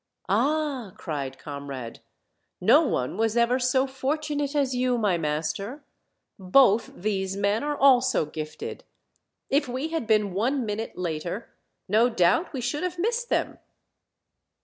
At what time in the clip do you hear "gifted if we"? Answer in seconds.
8.25-9.89